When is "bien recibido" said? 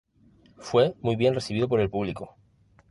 1.15-1.69